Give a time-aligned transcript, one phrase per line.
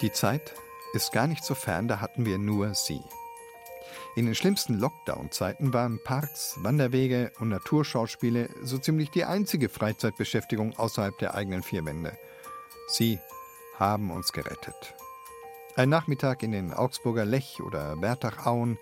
[0.00, 0.54] Die Zeit
[0.94, 3.02] ist gar nicht so fern, da hatten wir nur sie.
[4.16, 11.18] In den schlimmsten Lockdown-Zeiten waren Parks, Wanderwege und Naturschauspiele so ziemlich die einzige Freizeitbeschäftigung außerhalb
[11.18, 12.16] der eigenen vier Wände.
[12.88, 13.18] Sie
[13.78, 14.94] haben uns gerettet.
[15.76, 18.78] Ein Nachmittag in den Augsburger Lech oder Bertachauen,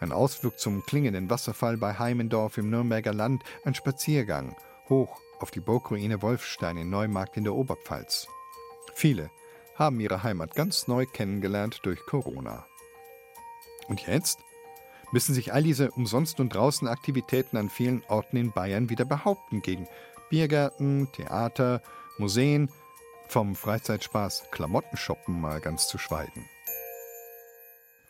[0.00, 4.56] ein Ausflug zum klingenden Wasserfall bei Heimendorf im Nürnberger Land, ein Spaziergang
[4.88, 8.26] hoch auf die Burgruine Wolfstein in Neumarkt in der Oberpfalz.
[8.94, 9.30] Viele
[9.76, 12.66] haben ihre Heimat ganz neu kennengelernt durch Corona.
[13.88, 14.40] Und jetzt
[15.12, 19.62] müssen sich all diese umsonst und draußen Aktivitäten an vielen Orten in Bayern wieder behaupten
[19.62, 19.86] gegen
[20.30, 21.82] Biergärten, Theater,
[22.18, 22.68] Museen,
[23.28, 26.44] vom Freizeitspaß Klamottenshoppen mal ganz zu schweigen.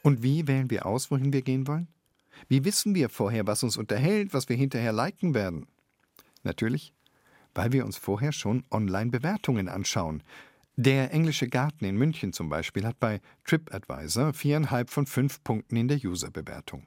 [0.02, 1.88] Und wie wählen wir aus, wohin wir gehen wollen?
[2.48, 5.66] Wie wissen wir vorher, was uns unterhält, was wir hinterher liken werden?
[6.42, 6.92] Natürlich,
[7.54, 10.22] weil wir uns vorher schon Online-Bewertungen anschauen.
[10.78, 15.88] Der englische Garten in München zum Beispiel hat bei TripAdvisor viereinhalb von fünf Punkten in
[15.88, 16.86] der User-Bewertung.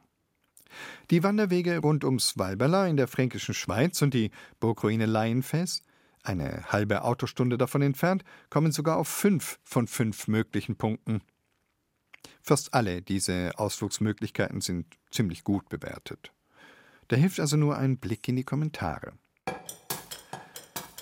[1.09, 5.81] Die Wanderwege rund ums Walberla in der fränkischen Schweiz und die Burgruine Laienfels,
[6.21, 11.21] eine halbe Autostunde davon entfernt, kommen sogar auf fünf von fünf möglichen Punkten.
[12.43, 16.31] Fast alle diese Ausflugsmöglichkeiten sind ziemlich gut bewertet.
[17.07, 19.13] Da hilft also nur ein Blick in die Kommentare.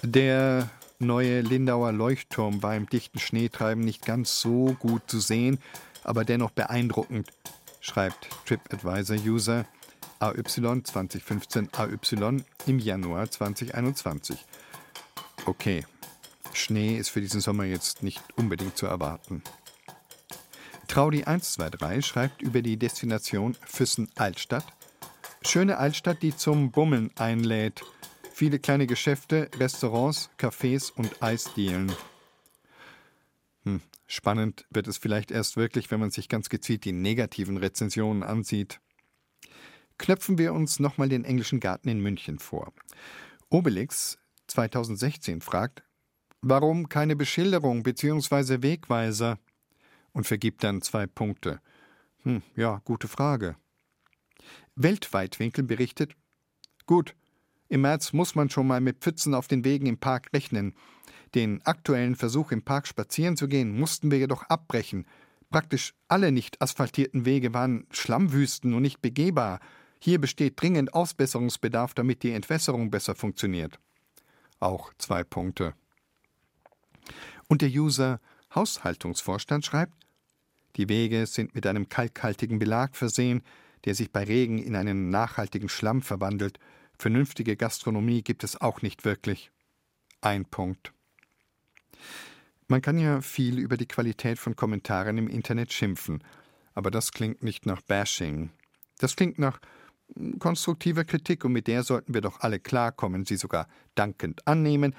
[0.03, 5.59] Der neue Lindauer Leuchtturm war im dichten Schneetreiben nicht ganz so gut zu sehen,
[6.03, 7.31] aber dennoch beeindruckend,
[7.81, 9.65] schreibt TripAdvisor-User
[10.19, 10.43] AY
[10.83, 14.45] 2015 AY im Januar 2021.
[15.45, 15.85] Okay,
[16.53, 19.43] Schnee ist für diesen Sommer jetzt nicht unbedingt zu erwarten.
[20.89, 24.65] Traudi123 schreibt über die Destination Füssen-Altstadt.
[25.43, 27.83] Schöne Altstadt, die zum Bummeln einlädt–
[28.37, 31.91] Viele kleine Geschäfte, Restaurants, Cafés und Eisdielen.
[33.63, 38.21] Hm, spannend wird es vielleicht erst wirklich, wenn man sich ganz gezielt die negativen Rezensionen
[38.21, 38.79] ansieht.
[39.97, 42.73] Knöpfen wir uns nochmal den englischen Garten in München vor.
[43.49, 45.81] Obelix 2016 fragt,
[46.41, 48.61] warum keine Beschilderung bzw.
[48.61, 49.39] Wegweiser?
[50.11, 51.59] Und vergibt dann zwei Punkte.
[52.21, 53.55] Hm, ja, gute Frage.
[54.75, 56.13] Weltweitwinkel berichtet,
[56.85, 57.15] gut,
[57.69, 60.73] im März muss man schon mal mit Pfützen auf den Wegen im Park rechnen.
[61.35, 65.05] Den aktuellen Versuch, im Park spazieren zu gehen, mussten wir jedoch abbrechen.
[65.49, 69.59] Praktisch alle nicht asphaltierten Wege waren Schlammwüsten und nicht begehbar.
[69.99, 73.79] Hier besteht dringend Ausbesserungsbedarf, damit die Entwässerung besser funktioniert.
[74.59, 75.73] Auch zwei Punkte.
[77.47, 78.19] Und der User
[78.53, 79.93] Haushaltungsvorstand schreibt,
[80.75, 83.41] die Wege sind mit einem kalkhaltigen Belag versehen,
[83.85, 86.59] der sich bei Regen in einen nachhaltigen Schlamm verwandelt
[86.97, 89.51] Vernünftige Gastronomie gibt es auch nicht wirklich.
[90.21, 90.93] Ein Punkt.
[92.67, 96.23] Man kann ja viel über die Qualität von Kommentaren im Internet schimpfen,
[96.73, 98.49] aber das klingt nicht nach Bashing.
[98.97, 99.59] Das klingt nach
[100.39, 104.95] konstruktiver Kritik und mit der sollten wir doch alle klarkommen, sie sogar dankend annehmen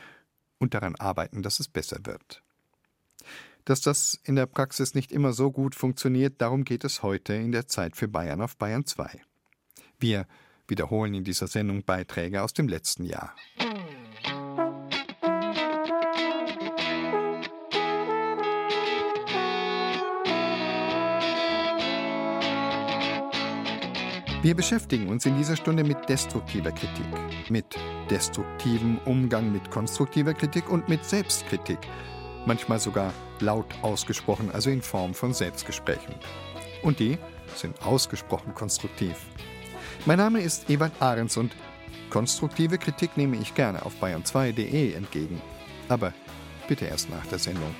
[0.58, 2.42] und daran arbeiten, dass es besser wird.
[3.64, 7.52] Dass das in der Praxis nicht immer so gut funktioniert, darum geht es heute in
[7.52, 9.20] der Zeit für Bayern auf Bayern 2.
[9.98, 10.26] Wir
[10.68, 13.34] wiederholen in dieser Sendung Beiträge aus dem letzten Jahr.
[24.40, 27.66] Wir beschäftigen uns in dieser Stunde mit destruktiver Kritik, mit
[28.08, 31.78] destruktivem Umgang mit konstruktiver Kritik und mit Selbstkritik,
[32.46, 36.14] manchmal sogar laut ausgesprochen, also in Form von Selbstgesprächen.
[36.82, 37.18] Und die
[37.56, 39.16] sind ausgesprochen konstruktiv.
[40.08, 41.54] Mein Name ist Ewald Ahrens und
[42.08, 45.38] konstruktive Kritik nehme ich gerne auf bayern2.de entgegen.
[45.90, 46.14] Aber
[46.66, 47.74] bitte erst nach der Sendung.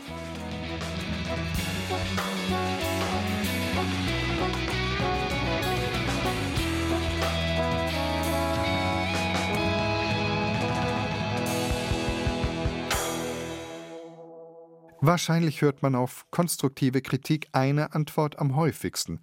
[15.00, 19.20] Wahrscheinlich hört man auf konstruktive Kritik eine Antwort am häufigsten.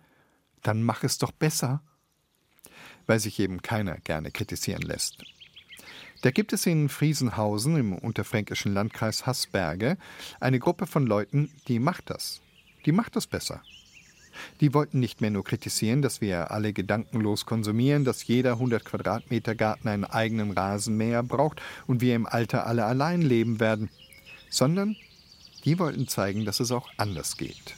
[0.63, 1.83] Dann mach es doch besser
[3.07, 5.23] weil sich eben keiner gerne kritisieren lässt.
[6.21, 9.97] Da gibt es in Friesenhausen im unterfränkischen Landkreis Haßberge
[10.39, 12.41] eine Gruppe von Leuten, die macht das.
[12.85, 13.61] Die macht das besser.
[14.61, 19.55] Die wollten nicht mehr nur kritisieren, dass wir alle gedankenlos konsumieren, dass jeder 100 Quadratmeter
[19.55, 23.89] Garten einen eigenen Rasenmäher braucht und wir im Alter alle allein leben werden,
[24.49, 24.95] sondern
[25.63, 27.75] die wollten zeigen, dass es auch anders geht.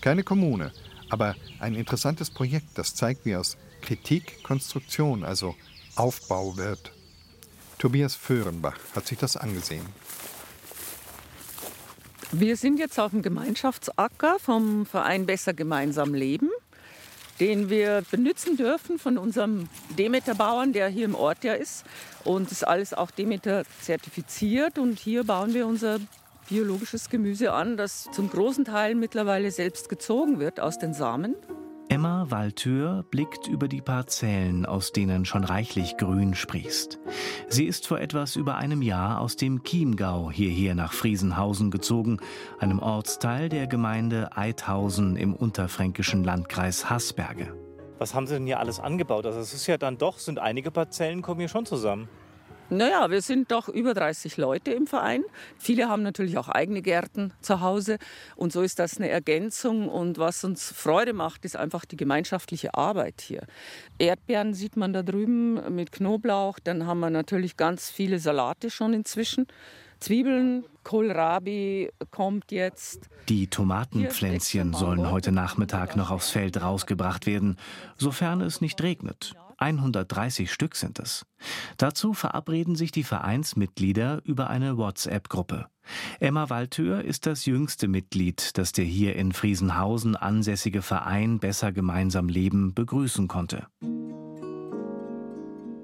[0.00, 0.72] Keine Kommune,
[1.10, 3.56] aber ein interessantes Projekt, das zeigt, wie aus
[3.88, 5.54] Kritik Konstruktion, also
[5.96, 6.92] Aufbau wird.
[7.78, 9.86] Tobias Föhrenbach hat sich das angesehen.
[12.30, 16.50] Wir sind jetzt auf dem Gemeinschaftsacker vom Verein Besser Gemeinsam Leben,
[17.40, 21.86] den wir benutzen dürfen von unserem Demeter-Bauern, der hier im Ort ja ist.
[22.24, 24.78] Und ist alles auch Demeter zertifiziert.
[24.78, 25.98] Und hier bauen wir unser
[26.50, 31.36] biologisches Gemüse an, das zum großen Teil mittlerweile selbst gezogen wird aus den Samen.
[31.98, 37.00] Emma Waltür blickt über die Parzellen, aus denen schon reichlich Grün sprießt.
[37.48, 42.20] Sie ist vor etwas über einem Jahr aus dem Chiemgau hierher nach Friesenhausen gezogen,
[42.60, 47.52] einem Ortsteil der Gemeinde Eidhausen im unterfränkischen Landkreis Haßberge.
[47.98, 49.26] Was haben Sie denn hier alles angebaut?
[49.26, 52.08] Also es ist ja dann doch, sind einige Parzellen kommen hier schon zusammen.
[52.70, 55.24] Naja, wir sind doch über 30 Leute im Verein.
[55.56, 57.96] Viele haben natürlich auch eigene Gärten zu Hause.
[58.36, 59.88] Und so ist das eine Ergänzung.
[59.88, 63.46] Und was uns Freude macht, ist einfach die gemeinschaftliche Arbeit hier.
[63.98, 66.58] Erdbeeren sieht man da drüben mit Knoblauch.
[66.58, 69.46] Dann haben wir natürlich ganz viele Salate schon inzwischen.
[69.98, 73.08] Zwiebeln, Kohlrabi kommt jetzt.
[73.30, 77.56] Die Tomatenpflänzchen sollen heute Nachmittag noch aufs Feld rausgebracht werden,
[77.96, 79.34] sofern es nicht regnet.
[79.58, 81.26] 130 Stück sind es.
[81.76, 85.66] Dazu verabreden sich die Vereinsmitglieder über eine WhatsApp-Gruppe.
[86.20, 92.28] Emma Waltür ist das jüngste Mitglied, das der hier in Friesenhausen ansässige Verein Besser gemeinsam
[92.28, 93.66] leben begrüßen konnte.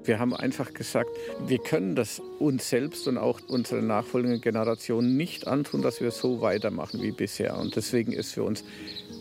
[0.07, 1.09] Wir haben einfach gesagt,
[1.47, 6.41] wir können das uns selbst und auch unsere nachfolgenden Generationen nicht antun, dass wir so
[6.41, 7.57] weitermachen wie bisher.
[7.57, 8.63] Und deswegen ist für uns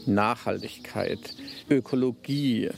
[0.07, 1.35] Nachhaltigkeit,
[1.71, 2.71] Ökologie,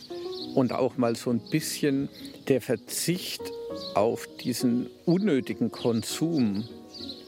[0.55, 2.08] und auch mal so ein bisschen
[2.49, 3.43] der Verzicht
[3.94, 6.64] auf diesen unnötigen Konsum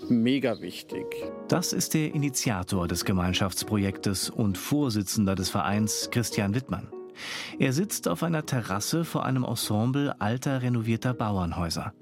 [0.09, 1.05] mega wichtig.
[1.49, 6.89] Das ist der Initiator des Gemeinschaftsprojektes und Vorsitzender des Vereins Christian Wittmann.
[7.59, 11.93] Er sitzt auf einer Terrasse vor einem Ensemble alter renovierter Bauernhäuser.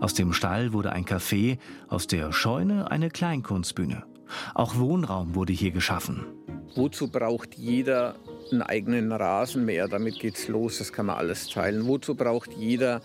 [0.00, 1.58] Aus dem Stall wurde ein Café,
[1.88, 4.04] aus der Scheune eine Kleinkunstbühne.
[4.54, 6.24] Auch Wohnraum wurde hier geschaffen.
[6.76, 8.16] Wozu braucht jeder
[8.50, 9.86] einen eigenen Rasenmäher?
[9.86, 11.86] Damit geht's los, das kann man alles teilen.
[11.86, 13.00] Wozu braucht jeder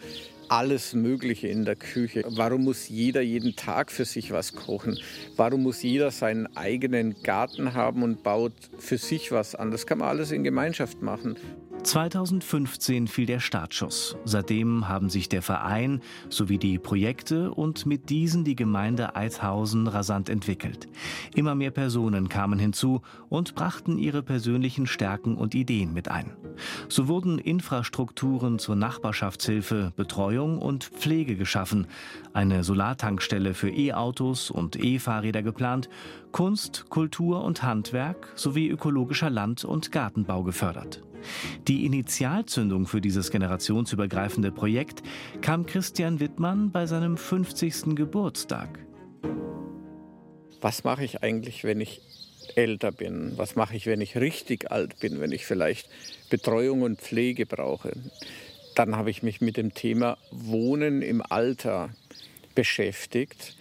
[0.47, 2.23] alles Mögliche in der Küche.
[2.27, 4.97] Warum muss jeder jeden Tag für sich was kochen?
[5.35, 9.69] Warum muss jeder seinen eigenen Garten haben und baut für sich was an?
[9.69, 11.37] Das kann man alles in Gemeinschaft machen.
[11.83, 14.17] 2015 fiel der Startschuss.
[14.25, 20.29] Seitdem haben sich der Verein sowie die Projekte und mit diesen die Gemeinde Eidhausen rasant
[20.29, 20.87] entwickelt.
[21.35, 26.31] Immer mehr Personen kamen hinzu und brachten ihre persönlichen Stärken und Ideen mit ein.
[26.89, 31.87] So wurden Infrastrukturen zur Nachbarschaftshilfe, Betreuung und Pflege geschaffen,
[32.33, 35.89] eine Solartankstelle für E-Autos und E-Fahrräder geplant,
[36.31, 41.01] Kunst, Kultur und Handwerk sowie ökologischer Land- und Gartenbau gefördert.
[41.67, 45.03] Die Initialzündung für dieses generationsübergreifende Projekt
[45.41, 47.95] kam Christian Wittmann bei seinem 50.
[47.95, 48.79] Geburtstag.
[50.61, 52.01] Was mache ich eigentlich, wenn ich
[52.55, 53.33] älter bin?
[53.37, 55.89] Was mache ich, wenn ich richtig alt bin, wenn ich vielleicht
[56.29, 57.93] Betreuung und Pflege brauche?
[58.75, 61.89] Dann habe ich mich mit dem Thema Wohnen im Alter
[62.55, 63.55] beschäftigt.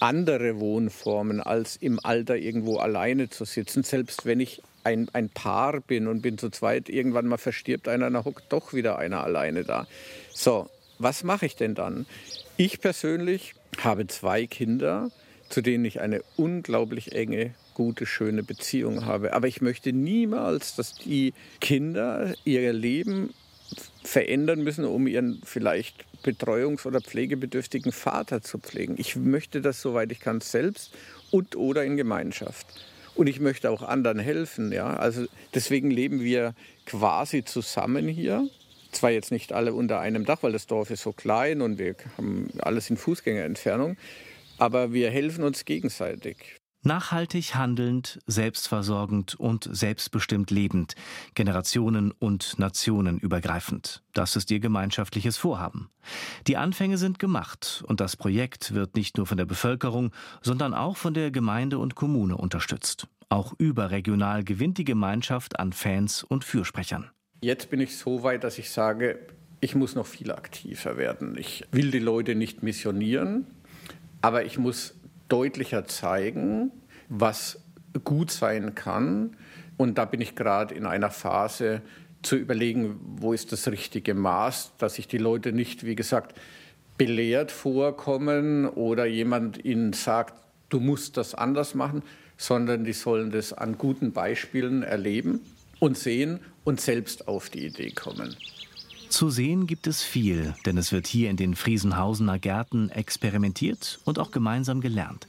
[0.00, 5.80] Andere Wohnformen als im Alter irgendwo alleine zu sitzen, selbst wenn ich ein, ein Paar
[5.80, 9.64] bin und bin zu zweit, irgendwann mal verstirbt einer, dann hockt doch wieder einer alleine
[9.64, 9.86] da.
[10.32, 10.68] So,
[10.98, 12.06] was mache ich denn dann?
[12.56, 15.10] Ich persönlich habe zwei Kinder,
[15.48, 19.32] zu denen ich eine unglaublich enge, gute, schöne Beziehung habe.
[19.32, 23.32] Aber ich möchte niemals, dass die Kinder ihr Leben
[24.02, 28.96] verändern müssen, um ihren vielleicht betreuungs- oder pflegebedürftigen Vater zu pflegen.
[28.98, 30.92] Ich möchte das, soweit ich kann, selbst
[31.30, 32.66] und oder in Gemeinschaft
[33.14, 34.72] und ich möchte auch anderen helfen.
[34.72, 34.96] Ja?
[34.96, 36.54] Also deswegen leben wir
[36.86, 38.48] quasi zusammen hier.
[38.92, 41.94] Zwar jetzt nicht alle unter einem Dach, weil das Dorf ist so klein und wir
[42.16, 43.96] haben alles in Fußgängerentfernung,
[44.58, 46.59] aber wir helfen uns gegenseitig.
[46.82, 50.94] Nachhaltig handelnd, selbstversorgend und selbstbestimmt lebend,
[51.34, 54.02] generationen- und nationenübergreifend.
[54.14, 55.90] Das ist ihr gemeinschaftliches Vorhaben.
[56.46, 60.10] Die Anfänge sind gemacht und das Projekt wird nicht nur von der Bevölkerung,
[60.40, 63.08] sondern auch von der Gemeinde und Kommune unterstützt.
[63.28, 67.10] Auch überregional gewinnt die Gemeinschaft an Fans und Fürsprechern.
[67.42, 69.18] Jetzt bin ich so weit, dass ich sage,
[69.60, 71.36] ich muss noch viel aktiver werden.
[71.36, 73.46] Ich will die Leute nicht missionieren,
[74.22, 74.94] aber ich muss
[75.30, 76.70] deutlicher zeigen,
[77.08, 77.60] was
[78.04, 79.36] gut sein kann.
[79.76, 81.80] Und da bin ich gerade in einer Phase
[82.22, 86.38] zu überlegen, wo ist das richtige Maß, dass sich die Leute nicht, wie gesagt,
[86.98, 90.34] belehrt vorkommen oder jemand ihnen sagt,
[90.68, 92.02] du musst das anders machen,
[92.36, 95.40] sondern die sollen das an guten Beispielen erleben
[95.78, 98.36] und sehen und selbst auf die Idee kommen.
[99.10, 104.20] Zu sehen gibt es viel, denn es wird hier in den Friesenhausener Gärten experimentiert und
[104.20, 105.26] auch gemeinsam gelernt.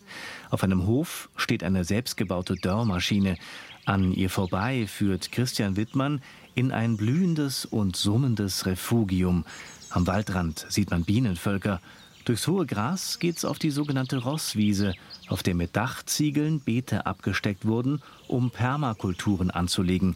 [0.52, 3.38] Auf einem Hof steht eine selbstgebaute Dörrmaschine.
[3.86, 6.22] An ihr vorbei führt Christian Wittmann
[6.54, 9.46] in ein blühendes und summendes Refugium.
[9.90, 11.82] Am Waldrand sieht man Bienenvölker.
[12.26, 14.94] Durchs hohe Gras geht's auf die sogenannte Rosswiese,
[15.28, 20.16] auf der mit Dachziegeln Beete abgesteckt wurden, um Permakulturen anzulegen.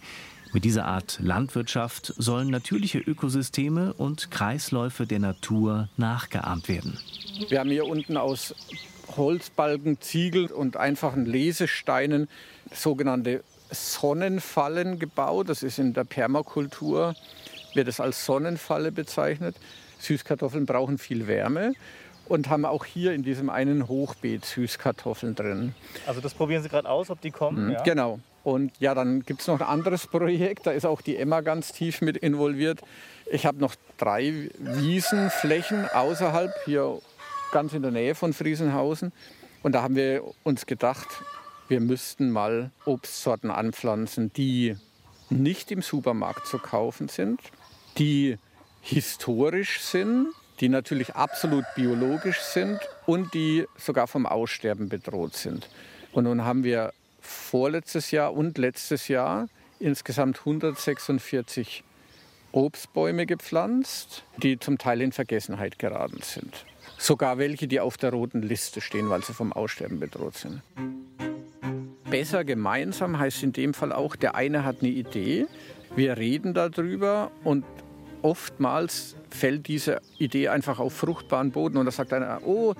[0.55, 6.97] Mit dieser Art Landwirtschaft sollen natürliche Ökosysteme und Kreisläufe der Natur nachgeahmt werden.
[7.49, 8.55] Wir haben hier unten aus
[9.17, 12.29] Holzbalken, Ziegel und einfachen Lesesteinen
[12.71, 15.49] sogenannte Sonnenfallen gebaut.
[15.49, 17.15] Das ist in der Permakultur,
[17.73, 19.57] wird es als Sonnenfalle bezeichnet.
[19.99, 21.73] Süßkartoffeln brauchen viel Wärme
[22.29, 25.75] und haben auch hier in diesem einen Hochbeet Süßkartoffeln drin.
[26.07, 27.65] Also das probieren Sie gerade aus, ob die kommen?
[27.65, 27.83] Mhm, ja?
[27.83, 28.21] Genau.
[28.45, 31.71] Und ja, dann gibt es noch ein anderes Projekt, da ist auch die Emma ganz
[31.71, 32.79] tief mit involviert.
[33.25, 37.01] Ich habe noch drei Wiesenflächen außerhalb, hier
[37.51, 39.11] ganz in der Nähe von Friesenhausen.
[39.63, 41.07] Und da haben wir uns gedacht,
[41.67, 44.77] wir müssten mal Obstsorten anpflanzen, die
[45.31, 47.41] nicht im Supermarkt zu kaufen sind,
[47.97, 48.37] die
[48.81, 50.27] historisch sind,
[50.59, 55.67] die natürlich absolut biologisch sind und die sogar vom Aussterben bedroht sind.
[56.11, 56.93] Und nun haben wir
[57.25, 59.47] vorletztes Jahr und letztes Jahr
[59.79, 61.83] insgesamt 146
[62.51, 66.65] Obstbäume gepflanzt, die zum Teil in Vergessenheit geraten sind.
[66.97, 70.61] Sogar welche, die auf der roten Liste stehen, weil sie vom Aussterben bedroht sind.
[72.09, 75.47] Besser gemeinsam heißt in dem Fall auch, der eine hat eine Idee,
[75.95, 77.65] wir reden darüber und
[78.21, 82.73] oftmals fällt diese Idee einfach auf fruchtbaren Boden und da sagt einer, oh,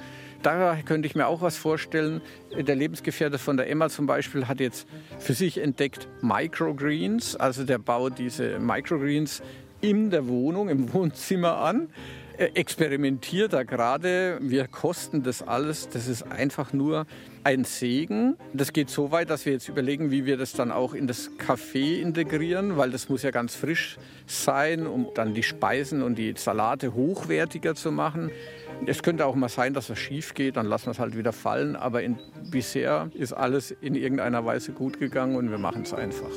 [0.46, 2.22] da könnte ich mir auch was vorstellen.
[2.56, 4.88] Der Lebensgefährte von der Emma zum Beispiel hat jetzt
[5.18, 9.42] für sich entdeckt Microgreens, also der baut diese Microgreens
[9.82, 11.90] in der Wohnung, im Wohnzimmer an.
[12.38, 14.40] Er experimentiert da gerade.
[14.42, 15.88] Wir kosten das alles.
[15.88, 17.06] Das ist einfach nur
[17.46, 18.36] ein Segen.
[18.54, 21.32] Das geht so weit, dass wir jetzt überlegen, wie wir das dann auch in das
[21.38, 26.34] Café integrieren, weil das muss ja ganz frisch sein, um dann die Speisen und die
[26.36, 28.32] Salate hochwertiger zu machen.
[28.86, 31.32] Es könnte auch mal sein, dass was schief geht, dann lassen wir es halt wieder
[31.32, 31.78] fallen.
[31.78, 32.18] Aber in,
[32.52, 36.32] bisher ist alles in irgendeiner Weise gut gegangen und wir machen es einfach.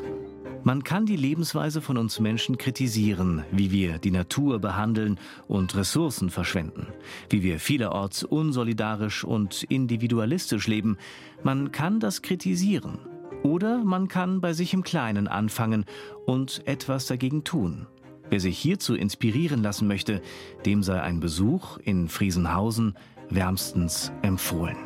[0.65, 6.31] Man kann die Lebensweise von uns Menschen kritisieren, wie wir die Natur behandeln und Ressourcen
[6.31, 6.89] verschwenden,
[7.31, 10.99] wie wir vielerorts unsolidarisch und individualistisch leben.
[11.43, 12.99] Man kann das kritisieren.
[13.43, 15.85] Oder man kann bei sich im Kleinen anfangen
[16.27, 17.87] und etwas dagegen tun.
[18.29, 20.21] Wer sich hierzu inspirieren lassen möchte,
[20.67, 22.95] dem sei ein Besuch in Friesenhausen
[23.31, 24.77] wärmstens empfohlen.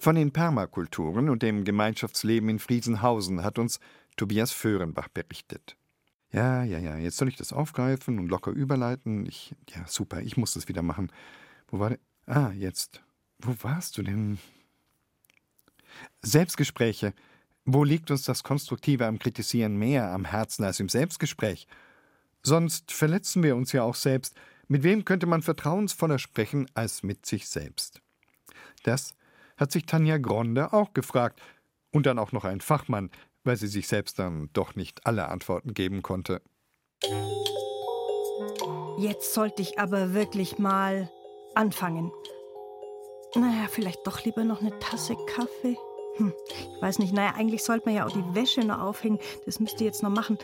[0.00, 3.80] Von den Permakulturen und dem Gemeinschaftsleben in Friesenhausen hat uns
[4.16, 5.76] Tobias Föhrenbach berichtet.
[6.32, 9.26] Ja, ja, ja, jetzt soll ich das aufgreifen und locker überleiten.
[9.26, 11.12] Ich, ja, super, ich muss das wieder machen.
[11.68, 11.98] Wo war der?
[12.24, 13.02] Ah, jetzt.
[13.40, 14.38] Wo warst du denn?
[16.22, 17.12] Selbstgespräche.
[17.66, 21.66] Wo liegt uns das Konstruktive am Kritisieren mehr am Herzen als im Selbstgespräch?
[22.42, 24.34] Sonst verletzen wir uns ja auch selbst.
[24.66, 28.00] Mit wem könnte man vertrauensvoller sprechen als mit sich selbst?
[28.82, 29.14] Das
[29.60, 31.40] hat sich Tanja Gronde auch gefragt.
[31.92, 33.10] Und dann auch noch ein Fachmann,
[33.44, 36.40] weil sie sich selbst dann doch nicht alle Antworten geben konnte.
[38.98, 41.10] Jetzt sollte ich aber wirklich mal
[41.54, 42.12] anfangen.
[43.34, 45.76] Naja, vielleicht doch lieber noch eine Tasse Kaffee.
[46.16, 49.18] Hm, ich weiß nicht, naja, eigentlich sollte man ja auch die Wäsche noch aufhängen.
[49.46, 50.38] Das müsst ihr jetzt noch machen.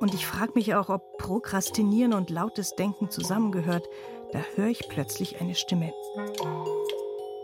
[0.00, 3.86] Und ich frage mich auch, ob Prokrastinieren und lautes Denken zusammengehört.
[4.32, 5.92] Da höre ich plötzlich eine Stimme.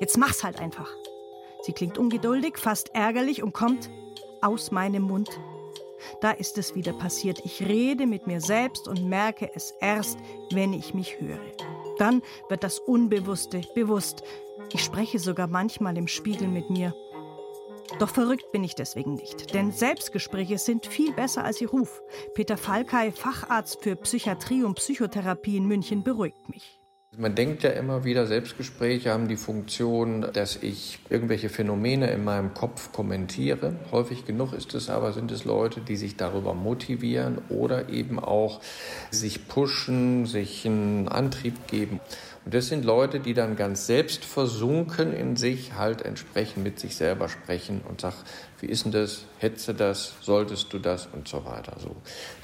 [0.01, 0.91] Jetzt mach's halt einfach.
[1.63, 3.91] Sie klingt ungeduldig, fast ärgerlich und kommt
[4.41, 5.29] aus meinem Mund.
[6.23, 7.43] Da ist es wieder passiert.
[7.45, 10.19] Ich rede mit mir selbst und merke es erst,
[10.51, 11.39] wenn ich mich höre.
[11.99, 14.23] Dann wird das Unbewusste bewusst.
[14.73, 16.95] Ich spreche sogar manchmal im Spiegel mit mir.
[17.99, 22.01] Doch verrückt bin ich deswegen nicht, denn Selbstgespräche sind viel besser als ihr Ruf.
[22.35, 26.80] Peter Falkay, Facharzt für Psychiatrie und Psychotherapie in München, beruhigt mich.
[27.21, 32.55] Man denkt ja immer wieder, Selbstgespräche haben die Funktion, dass ich irgendwelche Phänomene in meinem
[32.55, 33.75] Kopf kommentiere.
[33.93, 38.63] Häufig genug ist es aber, sind es Leute, die sich darüber motivieren oder eben auch
[39.11, 42.01] sich pushen, sich einen Antrieb geben.
[42.51, 46.97] Und das sind Leute, die dann ganz selbst versunken in sich halt entsprechend mit sich
[46.97, 48.17] selber sprechen und sagen,
[48.59, 51.77] wie ist denn das, du das, solltest du das und so weiter.
[51.79, 51.95] So.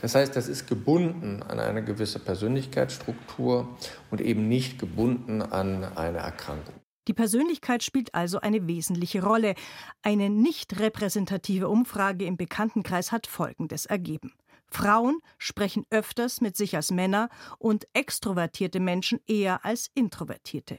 [0.03, 3.67] Das heißt, das ist gebunden an eine gewisse Persönlichkeitsstruktur
[4.13, 6.77] und eben nicht gebunden an eine Erkrankung.
[7.09, 9.57] Die Persönlichkeit spielt also eine wesentliche Rolle.
[10.03, 14.33] Eine nicht repräsentative Umfrage im Bekanntenkreis hat Folgendes ergeben.
[14.71, 20.79] Frauen sprechen öfters mit sich als Männer und extrovertierte Menschen eher als introvertierte.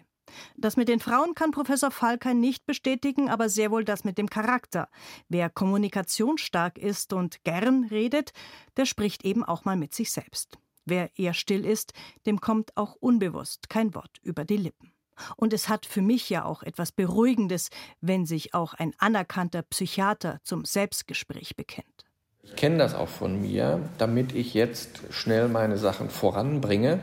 [0.58, 4.30] Das mit den Frauen kann Professor Falkei nicht bestätigen, aber sehr wohl das mit dem
[4.30, 4.90] Charakter.
[5.30, 8.34] Wer kommunikationsstark ist und gern redet,
[8.76, 10.58] der spricht eben auch mal mit sich selbst.
[10.86, 11.94] Wer eher still ist,
[12.26, 14.94] dem kommt auch unbewusst kein Wort über die Lippen.
[15.36, 17.70] Und es hat für mich ja auch etwas Beruhigendes,
[18.02, 22.07] wenn sich auch ein anerkannter Psychiater zum Selbstgespräch bekennt.
[22.48, 23.82] Ich kenne das auch von mir.
[23.98, 27.00] Damit ich jetzt schnell meine Sachen voranbringe,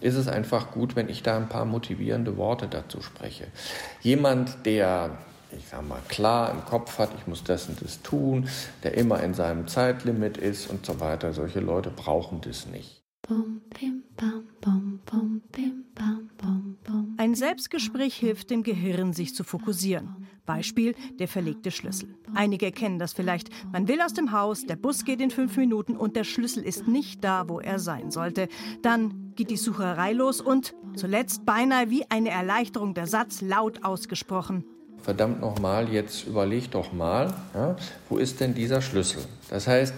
[0.00, 3.46] ist es einfach gut, wenn ich da ein paar motivierende Worte dazu spreche.
[4.02, 5.10] Jemand, der
[5.56, 8.48] ich sag mal, klar im Kopf hat, ich muss das und das tun,
[8.84, 11.32] der immer in seinem Zeitlimit ist und so weiter.
[11.32, 12.99] Solche Leute brauchen das nicht.
[17.16, 20.26] Ein Selbstgespräch hilft dem Gehirn, sich zu fokussieren.
[20.46, 22.14] Beispiel der verlegte Schlüssel.
[22.34, 23.50] Einige kennen das vielleicht.
[23.72, 26.88] Man will aus dem Haus, der Bus geht in fünf Minuten und der Schlüssel ist
[26.88, 28.48] nicht da, wo er sein sollte.
[28.82, 34.64] Dann geht die Sucherei los und zuletzt beinahe wie eine Erleichterung der Satz laut ausgesprochen.
[34.98, 37.76] Verdammt nochmal, jetzt überleg doch mal, ja,
[38.08, 39.24] wo ist denn dieser Schlüssel?
[39.48, 39.94] Das heißt,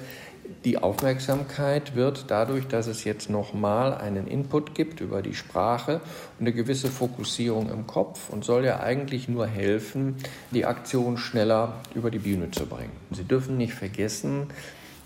[0.64, 6.00] die Aufmerksamkeit wird dadurch, dass es jetzt nochmal einen Input gibt über die Sprache
[6.38, 10.16] und eine gewisse Fokussierung im Kopf und soll ja eigentlich nur helfen,
[10.50, 12.92] die Aktion schneller über die Bühne zu bringen.
[13.10, 14.48] Sie dürfen nicht vergessen,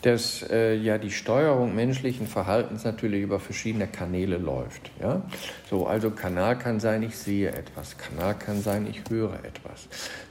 [0.03, 4.91] dass äh, ja die Steuerung menschlichen Verhaltens natürlich über verschiedene Kanäle läuft.
[5.01, 5.23] Ja?
[5.69, 9.89] So, also Kanal kann sein, ich sehe etwas, Kanal kann sein, ich höre etwas.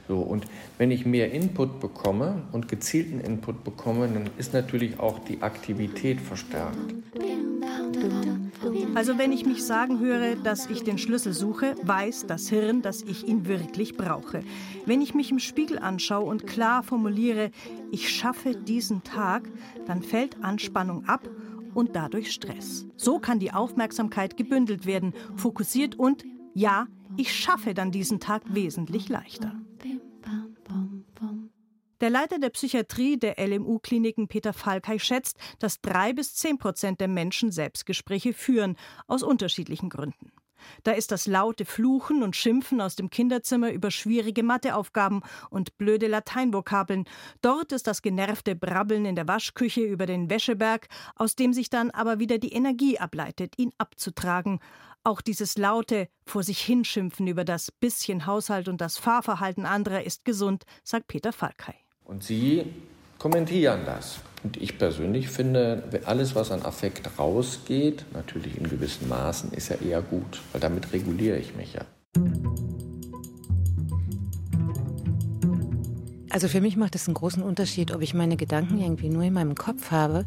[0.08, 0.46] So, und
[0.78, 6.20] wenn ich mehr Input bekomme und gezielten Input bekomme, dann ist natürlich auch die Aktivität
[6.20, 6.78] verstärkt.
[8.94, 13.02] Also wenn ich mich sagen höre, dass ich den Schlüssel suche, weiß das Hirn, dass
[13.02, 14.42] ich ihn wirklich brauche.
[14.86, 17.50] Wenn ich mich im Spiegel anschaue und klar formuliere,
[17.90, 19.50] ich schaffe diesen Tag,
[19.86, 21.28] dann fällt Anspannung ab
[21.74, 22.86] und dadurch Stress.
[22.96, 26.24] So kann die Aufmerksamkeit gebündelt werden, fokussiert und
[26.56, 26.86] ja,
[27.18, 29.52] ich schaffe dann diesen Tag wesentlich leichter.
[32.00, 37.08] Der Leiter der Psychiatrie der LMU-Kliniken Peter Falkei schätzt, dass drei bis zehn Prozent der
[37.08, 40.32] Menschen Selbstgespräche führen, aus unterschiedlichen Gründen.
[40.82, 46.06] Da ist das laute Fluchen und Schimpfen aus dem Kinderzimmer über schwierige Matheaufgaben und blöde
[46.06, 47.04] Lateinvokabeln.
[47.42, 51.90] Dort ist das genervte Brabbeln in der Waschküche über den Wäscheberg, aus dem sich dann
[51.90, 54.60] aber wieder die Energie ableitet, ihn abzutragen.
[55.06, 60.24] Auch dieses laute vor sich hinschimpfen über das bisschen Haushalt und das Fahrverhalten anderer ist
[60.24, 61.76] gesund, sagt Peter Falkei.
[62.02, 62.64] Und Sie
[63.16, 64.18] kommentieren das.
[64.42, 69.76] Und ich persönlich finde, alles, was an Affekt rausgeht, natürlich in gewissen Maßen, ist ja
[69.76, 71.82] eher gut, weil damit reguliere ich mich ja.
[76.36, 79.32] Also für mich macht es einen großen Unterschied, ob ich meine Gedanken irgendwie nur in
[79.32, 80.26] meinem Kopf habe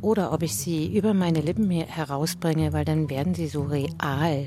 [0.00, 4.46] oder ob ich sie über meine Lippen herausbringe, weil dann werden sie so real.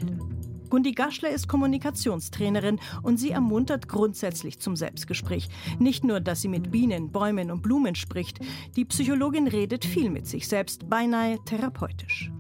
[0.72, 5.50] Gundi Gaschler ist Kommunikationstrainerin und sie ermuntert grundsätzlich zum Selbstgespräch.
[5.78, 8.40] Nicht nur, dass sie mit Bienen, Bäumen und Blumen spricht.
[8.76, 12.32] Die Psychologin redet viel mit sich selbst, beinahe therapeutisch.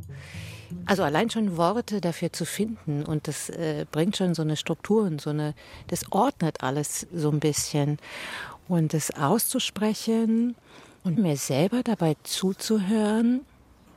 [0.85, 5.03] Also allein schon Worte dafür zu finden und das äh, bringt schon so eine Struktur
[5.03, 5.53] und so eine,
[5.87, 7.99] das ordnet alles so ein bisschen.
[8.67, 10.55] Und das auszusprechen
[11.03, 13.41] und mir selber dabei zuzuhören,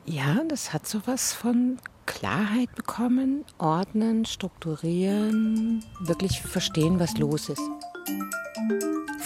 [0.04, 7.62] ja, das hat sowas von Klarheit bekommen, ordnen, strukturieren, wirklich verstehen, was los ist.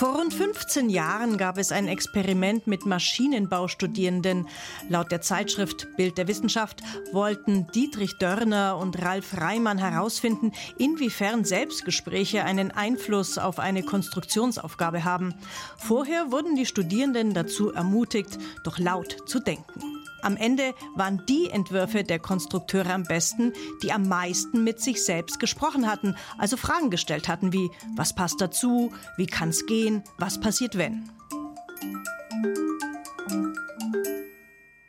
[0.01, 4.49] Vor rund 15 Jahren gab es ein Experiment mit Maschinenbaustudierenden.
[4.89, 6.81] Laut der Zeitschrift Bild der Wissenschaft
[7.13, 15.35] wollten Dietrich Dörner und Ralf Reimann herausfinden, inwiefern Selbstgespräche einen Einfluss auf eine Konstruktionsaufgabe haben.
[15.77, 20.00] Vorher wurden die Studierenden dazu ermutigt, doch laut zu denken.
[20.23, 23.53] Am Ende waren die Entwürfe der Konstrukteure am besten,
[23.83, 28.41] die am meisten mit sich selbst gesprochen hatten, also Fragen gestellt hatten wie, was passt
[28.41, 31.09] dazu, wie kann es gehen, was passiert wenn.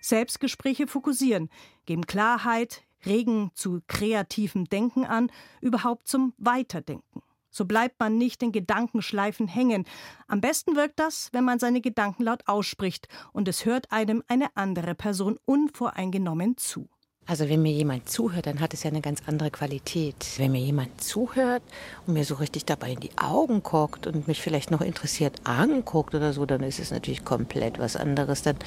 [0.01, 1.49] Selbstgespräche fokussieren,
[1.85, 7.21] geben Klarheit, regen zu kreativem Denken an, überhaupt zum Weiterdenken.
[7.51, 9.85] So bleibt man nicht in Gedankenschleifen hängen.
[10.27, 14.55] Am besten wirkt das, wenn man seine Gedanken laut ausspricht und es hört einem eine
[14.55, 16.89] andere Person unvoreingenommen zu.
[17.31, 20.33] Also wenn mir jemand zuhört, dann hat es ja eine ganz andere Qualität.
[20.35, 21.63] Wenn mir jemand zuhört
[22.05, 26.13] und mir so richtig dabei in die Augen guckt und mich vielleicht noch interessiert anguckt
[26.13, 28.41] oder so, dann ist es natürlich komplett was anderes.
[28.41, 28.57] Dann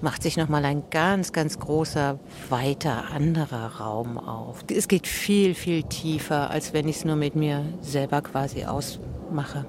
[0.00, 4.64] macht sich nochmal ein ganz, ganz großer, weiter anderer Raum auf.
[4.74, 9.66] Es geht viel, viel tiefer, als wenn ich es nur mit mir selber quasi ausmache.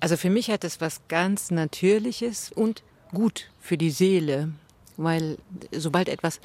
[0.00, 2.82] Also für mich hat es was ganz Natürliches und
[3.14, 4.50] gut für die Seele.
[4.96, 5.38] weil
[5.72, 6.38] sobald etwas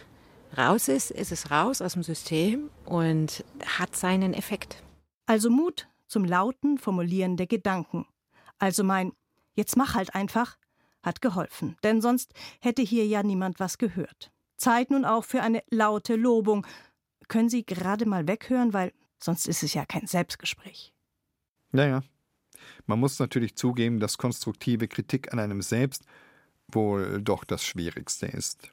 [0.57, 4.83] raus ist, ist es raus aus dem System und hat seinen Effekt.
[5.25, 8.05] Also Mut zum lauten Formulieren der Gedanken.
[8.57, 9.13] Also mein
[9.59, 10.57] Jetzt mach halt einfach
[11.03, 14.31] hat geholfen, denn sonst hätte hier ja niemand was gehört.
[14.55, 16.65] Zeit nun auch für eine laute Lobung.
[17.27, 20.93] Können Sie gerade mal weghören, weil sonst ist es ja kein Selbstgespräch.
[21.73, 22.03] Naja,
[22.85, 26.05] man muss natürlich zugeben, dass konstruktive Kritik an einem selbst
[26.69, 28.71] wohl doch das Schwierigste ist.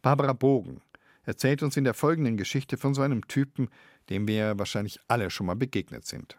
[0.00, 0.80] Barbara Bogen
[1.24, 3.68] erzählt uns in der folgenden Geschichte von so einem Typen,
[4.10, 6.38] dem wir wahrscheinlich alle schon mal begegnet sind.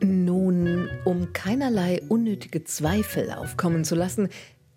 [0.00, 4.28] Nun, um keinerlei unnötige Zweifel aufkommen zu lassen,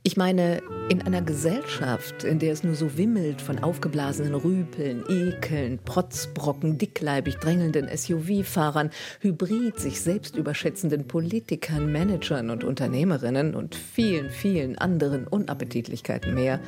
[0.03, 5.77] ich meine, in einer Gesellschaft, in der es nur so wimmelt von aufgeblasenen Rüpeln, Ekeln,
[5.77, 14.75] Protzbrocken, dickleibig drängelnden SUV-Fahrern, hybrid sich selbst überschätzenden Politikern, Managern und Unternehmerinnen und vielen, vielen
[14.75, 16.59] anderen Unappetitlichkeiten mehr,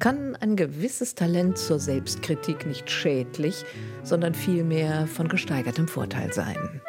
[0.00, 3.64] kann ein gewisses Talent zur Selbstkritik nicht schädlich,
[4.02, 6.80] sondern vielmehr von gesteigertem Vorteil sein.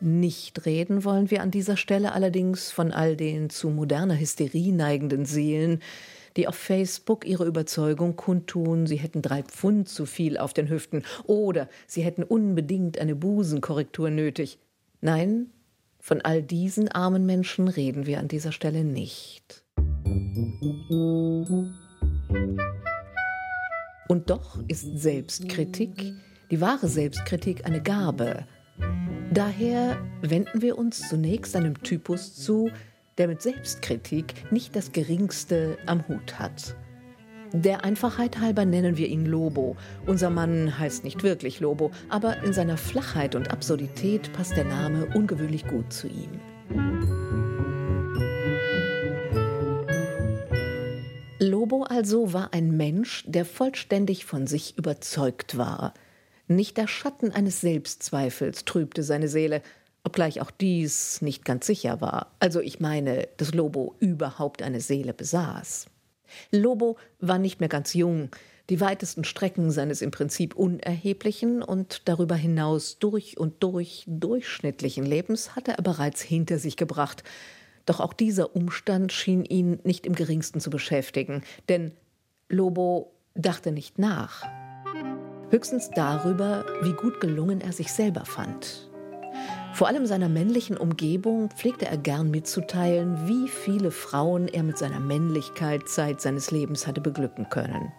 [0.00, 5.24] Nicht reden wollen wir an dieser Stelle allerdings von all den zu moderner Hysterie neigenden
[5.24, 5.80] Seelen,
[6.36, 11.02] die auf Facebook ihre Überzeugung kundtun, sie hätten drei Pfund zu viel auf den Hüften
[11.24, 14.60] oder sie hätten unbedingt eine Busenkorrektur nötig.
[15.00, 15.50] Nein,
[15.98, 19.64] von all diesen armen Menschen reden wir an dieser Stelle nicht.
[24.08, 26.14] Und doch ist Selbstkritik,
[26.52, 28.46] die wahre Selbstkritik, eine Gabe,
[29.30, 32.70] Daher wenden wir uns zunächst einem Typus zu,
[33.18, 36.74] der mit Selbstkritik nicht das geringste am Hut hat.
[37.52, 39.76] Der Einfachheit halber nennen wir ihn Lobo.
[40.06, 45.06] Unser Mann heißt nicht wirklich Lobo, aber in seiner Flachheit und Absurdität passt der Name
[45.14, 46.40] ungewöhnlich gut zu ihm.
[51.38, 55.92] Lobo also war ein Mensch, der vollständig von sich überzeugt war–
[56.48, 59.62] nicht der Schatten eines Selbstzweifels trübte seine Seele,
[60.04, 62.32] obgleich auch dies nicht ganz sicher war.
[62.40, 65.86] Also ich meine, dass Lobo überhaupt eine Seele besaß.
[66.50, 68.30] Lobo war nicht mehr ganz jung,
[68.70, 75.56] die weitesten Strecken seines im Prinzip unerheblichen und darüber hinaus durch und durch durchschnittlichen Lebens
[75.56, 77.24] hatte er bereits hinter sich gebracht.
[77.86, 81.92] Doch auch dieser Umstand schien ihn nicht im geringsten zu beschäftigen, denn
[82.50, 84.67] Lobo dachte nicht nach
[85.50, 88.88] höchstens darüber, wie gut gelungen er sich selber fand.
[89.72, 94.98] Vor allem seiner männlichen Umgebung pflegte er gern mitzuteilen, wie viele Frauen er mit seiner
[94.98, 97.92] Männlichkeit Zeit seines Lebens hatte beglücken können.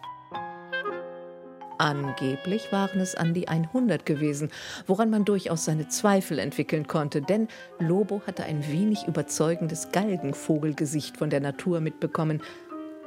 [1.78, 4.50] Angeblich waren es an die 100 gewesen,
[4.86, 7.48] woran man durchaus seine Zweifel entwickeln konnte, denn
[7.80, 12.42] Lobo hatte ein wenig überzeugendes Galgenvogelgesicht von der Natur mitbekommen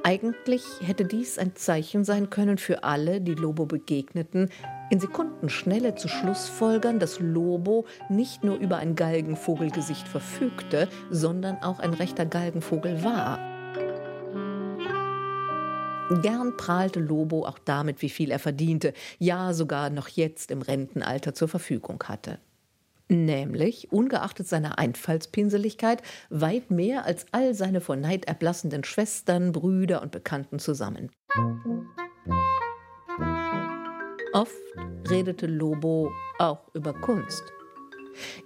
[0.05, 4.51] eigentlich hätte dies ein Zeichen sein können für alle, die Lobo begegneten,
[4.91, 11.95] in Sekundenschnelle zu Schlussfolgern, dass Lobo nicht nur über ein Galgenvogelgesicht verfügte, sondern auch ein
[11.95, 13.39] rechter Galgenvogel war.
[16.21, 21.33] Gern prahlte Lobo auch damit, wie viel er verdiente, ja sogar noch jetzt im Rentenalter
[21.33, 22.39] zur Verfügung hatte
[23.13, 30.13] nämlich, ungeachtet seiner Einfallspinseligkeit, weit mehr als all seine vor Neid erblassenden Schwestern, Brüder und
[30.13, 31.11] Bekannten zusammen.
[34.33, 34.57] Oft
[35.11, 37.45] redete Lobo auch über Kunst.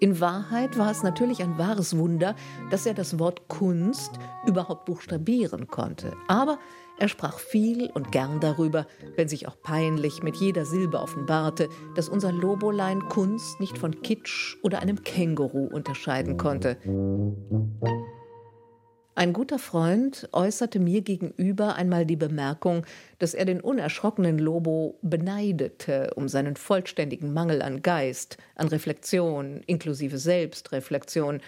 [0.00, 2.34] In Wahrheit war es natürlich ein wahres Wunder,
[2.70, 4.12] dass er das Wort Kunst
[4.46, 6.16] überhaupt buchstabieren konnte.
[6.28, 6.58] Aber
[6.98, 12.08] er sprach viel und gern darüber, wenn sich auch peinlich mit jeder Silbe offenbarte, dass
[12.08, 16.78] unser Lobolein Kunst nicht von Kitsch oder einem Känguru unterscheiden konnte.
[19.18, 22.84] Ein guter Freund äußerte mir gegenüber einmal die Bemerkung,
[23.18, 30.18] dass er den unerschrockenen Lobo beneidete um seinen vollständigen Mangel an Geist, an Reflexion, inklusive
[30.18, 31.40] Selbstreflexion,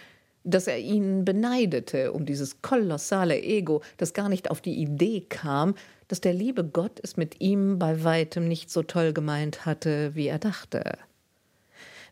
[0.49, 5.75] dass er ihn beneidete um dieses kolossale Ego, das gar nicht auf die Idee kam,
[6.09, 10.27] dass der liebe Gott es mit ihm bei weitem nicht so toll gemeint hatte, wie
[10.27, 10.97] er dachte.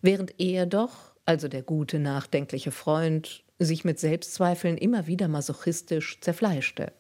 [0.03, 6.93] Während er doch, also der gute, nachdenkliche Freund, sich mit Selbstzweifeln immer wieder masochistisch zerfleischte.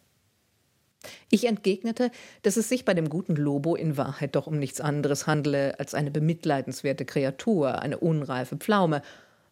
[1.31, 2.11] Ich entgegnete,
[2.43, 5.95] dass es sich bei dem guten Lobo in Wahrheit doch um nichts anderes handle als
[5.95, 9.03] eine bemitleidenswerte Kreatur, eine unreife Pflaume,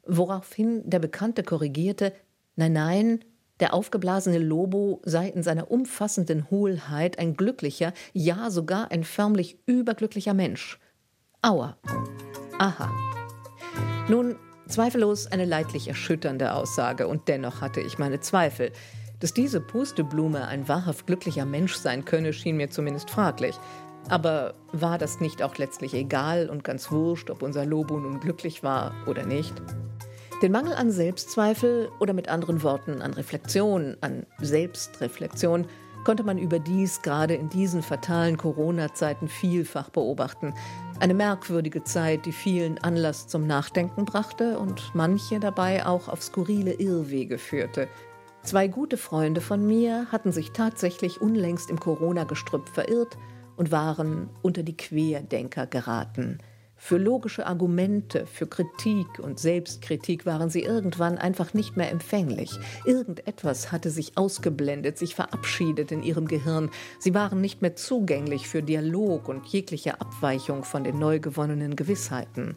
[0.06, 2.12] woraufhin der Bekannte korrigierte,
[2.56, 3.24] nein, nein,
[3.60, 10.34] der aufgeblasene Lobo sei in seiner umfassenden Hohlheit ein glücklicher, ja sogar ein förmlich überglücklicher
[10.34, 10.80] Mensch.
[11.42, 11.76] Aua.
[12.58, 12.90] Aha.
[14.08, 14.36] Nun,
[14.66, 18.72] zweifellos eine leidlich erschütternde Aussage und dennoch hatte ich meine Zweifel.
[19.20, 23.56] Dass diese Pusteblume ein wahrhaft glücklicher Mensch sein könne, schien mir zumindest fraglich.
[24.08, 28.62] Aber war das nicht auch letztlich egal und ganz wurscht, ob unser Lobo nun glücklich
[28.62, 29.54] war oder nicht?
[30.42, 35.66] Den Mangel an Selbstzweifel oder mit anderen Worten an Reflexion, an Selbstreflexion,
[36.04, 40.52] konnte man überdies gerade in diesen fatalen Corona-Zeiten vielfach beobachten.
[41.00, 46.74] Eine merkwürdige Zeit, die vielen Anlass zum Nachdenken brachte und manche dabei auch auf skurrile
[46.74, 47.88] Irrwege führte.
[48.42, 53.16] Zwei gute Freunde von mir hatten sich tatsächlich unlängst im Corona-Gestrüpp verirrt
[53.56, 56.38] und waren unter die Querdenker geraten.
[56.76, 62.58] Für logische Argumente, für Kritik und Selbstkritik waren sie irgendwann einfach nicht mehr empfänglich.
[62.84, 66.70] Irgendetwas hatte sich ausgeblendet, sich verabschiedet in ihrem Gehirn.
[66.98, 72.54] Sie waren nicht mehr zugänglich für Dialog und jegliche Abweichung von den neu gewonnenen Gewissheiten.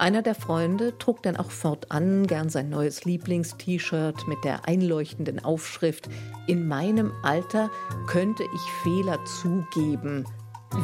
[0.00, 6.08] Einer der Freunde trug dann auch fortan gern sein neues Lieblings-T-Shirt mit der einleuchtenden Aufschrift
[6.46, 7.70] In meinem Alter
[8.06, 10.24] könnte ich Fehler zugeben,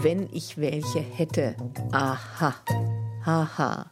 [0.03, 1.57] wenn ich welche hätte.
[1.93, 2.57] Aha.
[3.25, 3.91] Haha.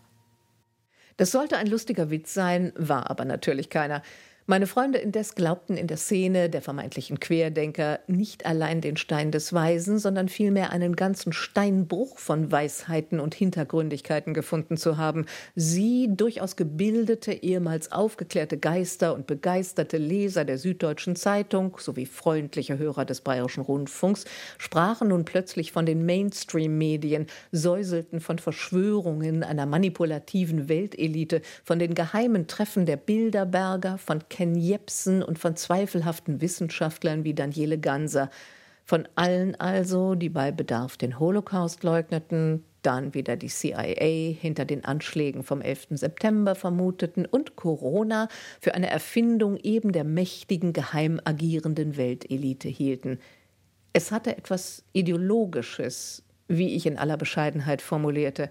[1.17, 4.03] Das sollte ein lustiger Witz sein, war aber natürlich keiner.
[4.47, 9.55] Meine Freunde indes glaubten in der Szene der vermeintlichen Querdenker nicht allein den Stein des
[9.55, 15.25] Weisen, sondern vielmehr einen ganzen Steinbruch von Weisheiten und Hintergründigkeiten gefunden zu haben.
[15.55, 23.07] Sie, durchaus gebildete, ehemals aufgeklärte Geister und begeisterte Leser der Süddeutschen Zeitung sowie freundliche Hörer
[23.07, 24.27] des Bayerischen Rundfunks,
[24.59, 32.47] sprachen nun plötzlich von den Mainstream-Medien, säuselten von Verschwörungen einer manipulativen Weltelite, von den geheimen
[32.47, 38.31] Treffen der Bilderberger, von Ken Jepsen und von zweifelhaften Wissenschaftlern wie Daniele Ganser.
[38.85, 44.85] Von allen also, die bei Bedarf den Holocaust leugneten, dann wieder die CIA hinter den
[44.85, 45.87] Anschlägen vom 11.
[45.91, 48.27] September vermuteten und Corona
[48.61, 53.21] für eine Erfindung eben der mächtigen, geheim agierenden Weltelite hielten.
[53.93, 58.51] Es hatte etwas Ideologisches, wie ich in aller Bescheidenheit formulierte.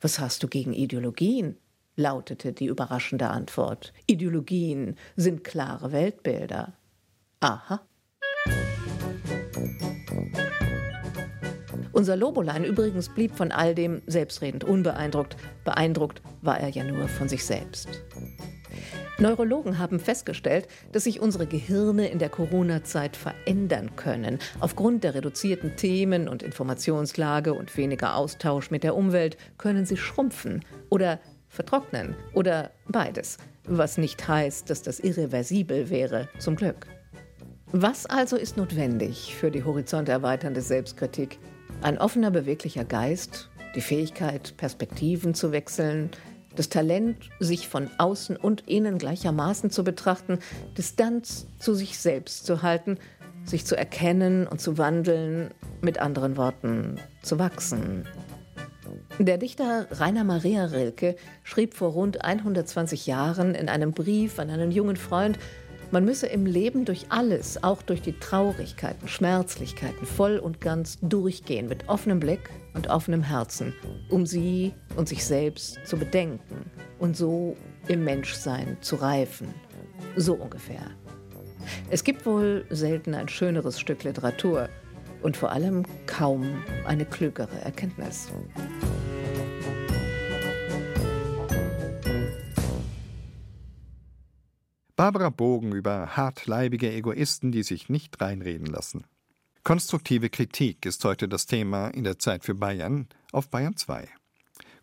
[0.00, 1.58] Was hast du gegen Ideologien?
[1.96, 3.92] Lautete die überraschende Antwort.
[4.06, 6.74] Ideologien sind klare Weltbilder.
[7.40, 7.80] Aha.
[11.92, 15.36] Unser Lobolein übrigens blieb von all dem selbstredend unbeeindruckt.
[15.64, 17.88] Beeindruckt war er ja nur von sich selbst.
[19.18, 24.38] Neurologen haben festgestellt, dass sich unsere Gehirne in der Corona-Zeit verändern können.
[24.60, 30.66] Aufgrund der reduzierten Themen- und Informationslage und weniger Austausch mit der Umwelt können sie schrumpfen
[30.90, 31.18] oder
[31.56, 36.86] vertrocknen oder beides, was nicht heißt, dass das irreversibel wäre, zum Glück.
[37.72, 41.38] Was also ist notwendig für die horizonterweiternde Selbstkritik?
[41.82, 46.10] Ein offener, beweglicher Geist, die Fähigkeit, Perspektiven zu wechseln,
[46.54, 50.38] das Talent, sich von außen und innen gleichermaßen zu betrachten,
[50.78, 52.98] Distanz zu sich selbst zu halten,
[53.44, 55.50] sich zu erkennen und zu wandeln,
[55.82, 58.06] mit anderen Worten, zu wachsen,
[59.18, 64.70] der Dichter Rainer Maria Rilke schrieb vor rund 120 Jahren in einem Brief an einen
[64.70, 65.38] jungen Freund,
[65.90, 71.68] man müsse im Leben durch alles, auch durch die Traurigkeiten, Schmerzlichkeiten, voll und ganz durchgehen,
[71.68, 73.72] mit offenem Blick und offenem Herzen,
[74.10, 79.54] um sie und sich selbst zu bedenken und so im Menschsein zu reifen.
[80.16, 80.82] So ungefähr.
[81.88, 84.68] Es gibt wohl selten ein schöneres Stück Literatur
[85.26, 88.28] und vor allem kaum eine klügere Erkenntnis.
[94.94, 99.04] Barbara Bogen über hartleibige Egoisten, die sich nicht reinreden lassen.
[99.64, 104.08] Konstruktive Kritik ist heute das Thema in der Zeit für Bayern auf Bayern 2.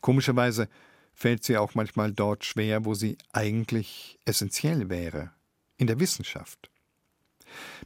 [0.01, 0.67] Komischerweise
[1.13, 5.31] fällt sie auch manchmal dort schwer, wo sie eigentlich essentiell wäre,
[5.77, 6.72] in der Wissenschaft.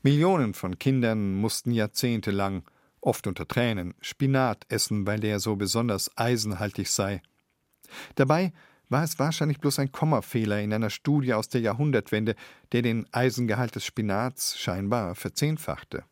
[0.04, 2.64] Millionen von Kindern mussten jahrzehntelang,
[3.02, 7.22] oft unter Tränen, Spinat essen, weil der so besonders eisenhaltig sei.
[8.16, 8.54] Dabei
[8.90, 12.36] war es wahrscheinlich bloß ein Kommafehler in einer Studie aus der Jahrhundertwende,
[12.72, 16.04] der den Eisengehalt des Spinats scheinbar verzehnfachte.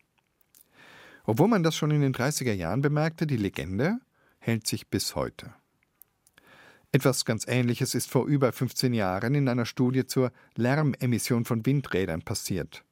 [1.24, 3.98] Obwohl man das schon in den 30er Jahren bemerkte, die Legende
[4.38, 5.54] hält sich bis heute.
[6.92, 12.22] Etwas ganz Ähnliches ist vor über 15 Jahren in einer Studie zur Lärmemission von Windrädern
[12.22, 12.85] passiert.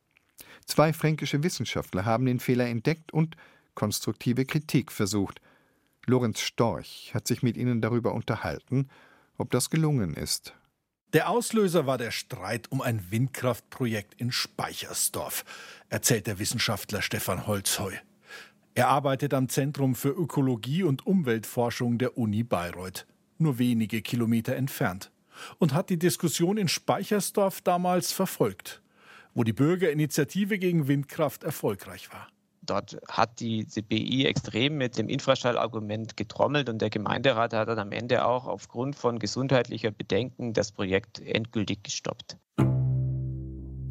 [0.67, 3.37] Zwei fränkische Wissenschaftler haben den Fehler entdeckt und
[3.75, 5.41] konstruktive Kritik versucht.
[6.07, 8.89] Lorenz Storch hat sich mit ihnen darüber unterhalten
[9.39, 10.55] ob das gelungen ist.
[11.13, 15.45] Der Auslöser war der Streit um ein Windkraftprojekt in Speichersdorf,
[15.89, 17.93] erzählt der Wissenschaftler Stefan Holzheu.
[18.75, 23.07] Er arbeitet am Zentrum für Ökologie und Umweltforschung der Uni Bayreuth.
[23.37, 25.11] nur wenige Kilometer entfernt,
[25.59, 28.81] und hat die Diskussion in Speichersdorf damals verfolgt,
[29.35, 32.29] wo die Bürgerinitiative gegen Windkraft erfolgreich war.
[32.63, 37.93] Dort hat die CBI extrem mit dem Infraschallargument getrommelt und der Gemeinderat hat dann am
[37.93, 42.39] Ende auch aufgrund von gesundheitlicher Bedenken das Projekt endgültig gestoppt.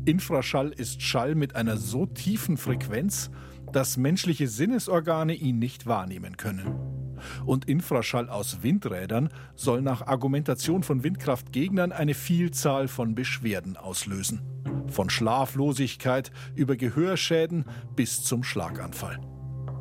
[0.05, 3.29] Infraschall ist Schall mit einer so tiefen Frequenz,
[3.71, 7.02] dass menschliche Sinnesorgane ihn nicht wahrnehmen können.
[7.45, 14.41] Und Infraschall aus Windrädern soll nach Argumentation von Windkraftgegnern eine Vielzahl von Beschwerden auslösen.
[14.87, 19.19] Von Schlaflosigkeit über Gehörschäden bis zum Schlaganfall.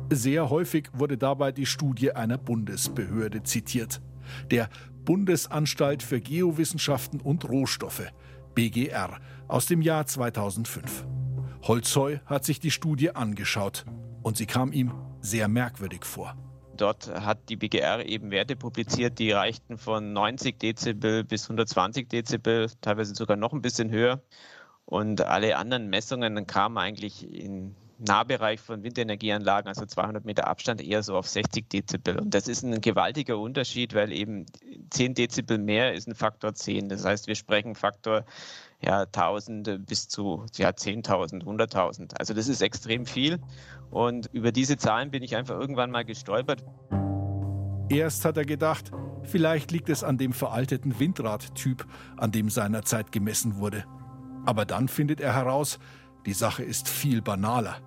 [0.09, 4.01] Sehr häufig wurde dabei die Studie einer Bundesbehörde zitiert.
[4.51, 4.69] Der
[5.05, 8.11] Bundesanstalt für Geowissenschaften und Rohstoffe,
[8.55, 11.05] BGR, aus dem Jahr 2005.
[11.63, 13.85] Holzheu hat sich die Studie angeschaut
[14.21, 16.35] und sie kam ihm sehr merkwürdig vor.
[16.77, 22.69] Dort hat die BGR eben Werte publiziert, die reichten von 90 Dezibel bis 120 Dezibel,
[22.81, 24.21] teilweise sogar noch ein bisschen höher.
[24.85, 31.03] Und alle anderen Messungen kamen eigentlich im Nahbereich von Windenergieanlagen, also 200 Meter Abstand, eher
[31.03, 32.19] so auf 60 Dezibel.
[32.19, 34.45] Und das ist ein gewaltiger Unterschied, weil eben
[34.89, 36.89] 10 Dezibel mehr ist ein Faktor 10.
[36.89, 38.25] Das heißt, wir sprechen Faktor
[38.85, 42.15] ja, Tausende bis zu ja, 10.000, 100.000.
[42.17, 43.39] Also das ist extrem viel.
[43.89, 46.63] Und über diese Zahlen bin ich einfach irgendwann mal gestolpert.
[47.89, 48.91] Erst hat er gedacht,
[49.23, 51.85] vielleicht liegt es an dem veralteten Windradtyp,
[52.17, 53.85] an dem seinerzeit gemessen wurde.
[54.45, 55.79] Aber dann findet er heraus,
[56.25, 57.77] die Sache ist viel banaler.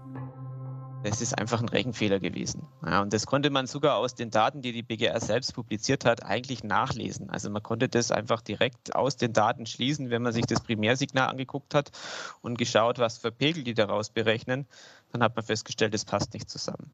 [1.08, 2.66] Es ist einfach ein Rechenfehler gewesen.
[2.84, 6.24] Ja, und das konnte man sogar aus den Daten, die die BGR selbst publiziert hat,
[6.24, 7.30] eigentlich nachlesen.
[7.30, 11.28] Also man konnte das einfach direkt aus den Daten schließen, wenn man sich das Primärsignal
[11.28, 11.92] angeguckt hat
[12.40, 14.66] und geschaut, was für Pegel die daraus berechnen.
[15.12, 16.92] Dann hat man festgestellt, es passt nicht zusammen.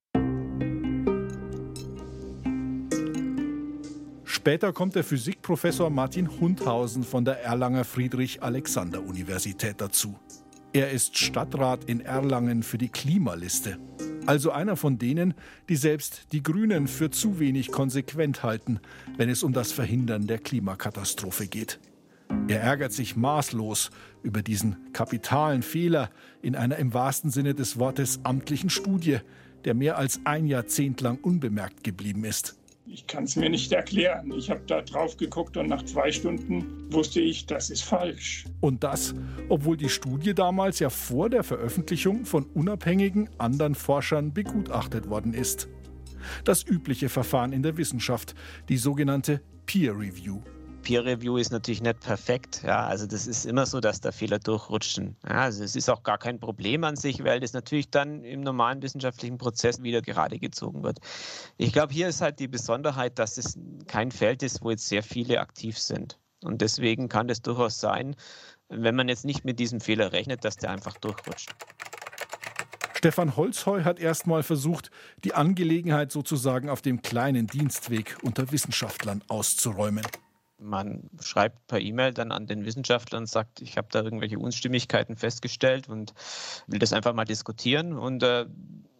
[4.24, 10.18] Später kommt der Physikprofessor Martin Hundhausen von der Erlanger Friedrich-Alexander-Universität dazu.
[10.74, 13.78] Er ist Stadtrat in Erlangen für die Klimaliste.
[14.24, 15.34] Also einer von denen,
[15.68, 18.80] die selbst die Grünen für zu wenig konsequent halten,
[19.16, 21.80] wenn es um das Verhindern der Klimakatastrophe geht.
[22.48, 23.90] Er ärgert sich maßlos
[24.22, 29.18] über diesen kapitalen Fehler in einer im wahrsten Sinne des Wortes amtlichen Studie,
[29.64, 32.56] der mehr als ein Jahrzehnt lang unbemerkt geblieben ist.
[32.94, 34.30] Ich kann es mir nicht erklären.
[34.36, 38.44] Ich habe da drauf geguckt und nach zwei Stunden wusste ich, das ist falsch.
[38.60, 39.14] Und das,
[39.48, 45.68] obwohl die Studie damals ja vor der Veröffentlichung von unabhängigen anderen Forschern begutachtet worden ist.
[46.44, 48.34] Das übliche Verfahren in der Wissenschaft,
[48.68, 50.42] die sogenannte Peer Review.
[50.82, 52.62] Peer Review ist natürlich nicht perfekt.
[52.64, 55.16] Ja, also das ist immer so, dass da Fehler durchrutschen.
[55.24, 58.40] Ja, also es ist auch gar kein Problem an sich, weil das natürlich dann im
[58.40, 60.98] normalen wissenschaftlichen Prozess wieder gerade gezogen wird.
[61.56, 65.02] Ich glaube, hier ist halt die Besonderheit, dass es kein Feld ist, wo jetzt sehr
[65.02, 66.18] viele aktiv sind.
[66.42, 68.16] Und deswegen kann das durchaus sein,
[68.68, 71.50] wenn man jetzt nicht mit diesem Fehler rechnet, dass der einfach durchrutscht.
[72.94, 74.90] Stefan Holzheu hat erstmal versucht,
[75.24, 80.04] die Angelegenheit sozusagen auf dem kleinen Dienstweg unter Wissenschaftlern auszuräumen
[80.62, 85.16] man schreibt per E-Mail dann an den Wissenschaftler und sagt, ich habe da irgendwelche Unstimmigkeiten
[85.16, 86.14] festgestellt und
[86.66, 87.92] will das einfach mal diskutieren.
[87.92, 88.46] Und äh,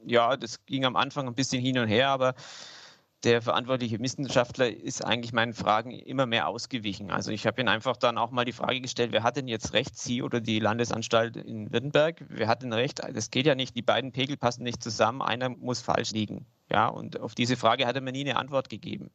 [0.04, 2.34] ja, das ging am Anfang ein bisschen hin und her, aber
[3.24, 7.10] der verantwortliche Wissenschaftler ist eigentlich meinen Fragen immer mehr ausgewichen.
[7.10, 9.74] Also ich habe ihn einfach dann auch mal die Frage gestellt, wer hat denn jetzt
[9.74, 12.24] recht, Sie oder die Landesanstalt in Württemberg?
[12.28, 13.00] Wer hat denn recht?
[13.12, 16.46] Das geht ja nicht, die beiden Pegel passen nicht zusammen, einer muss falsch liegen.
[16.70, 19.10] Ja, und auf diese Frage hat er mir nie eine Antwort gegeben.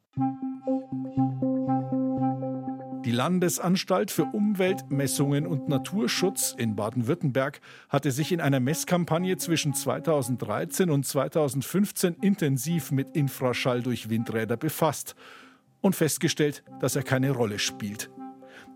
[3.07, 10.89] Die Landesanstalt für Umweltmessungen und Naturschutz in Baden-Württemberg hatte sich in einer Messkampagne zwischen 2013
[10.89, 15.15] und 2015 intensiv mit Infraschall durch Windräder befasst
[15.79, 18.09] und festgestellt, dass er keine Rolle spielt.